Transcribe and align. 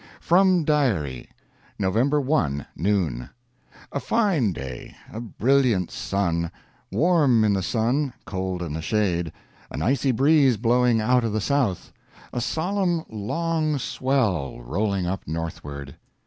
FROM 0.19 0.63
DIARY: 0.63 1.29
November 1.77 2.19
1 2.19 2.65
noon. 2.75 3.29
A 3.91 3.99
fine 3.99 4.51
day, 4.51 4.95
a 5.13 5.19
brilliant 5.21 5.91
sun. 5.91 6.49
Warm 6.91 7.43
in 7.43 7.53
the 7.53 7.61
sun, 7.61 8.11
cold 8.25 8.63
in 8.63 8.73
the 8.73 8.81
shade 8.81 9.31
an 9.69 9.83
icy 9.83 10.11
breeze 10.11 10.57
blowing 10.57 10.99
out 10.99 11.23
of 11.23 11.33
the 11.33 11.39
south. 11.39 11.93
A 12.33 12.41
solemn 12.41 13.03
long 13.09 13.77
swell 13.77 14.59
rolling 14.61 15.05
up 15.05 15.27
northward. 15.27 15.95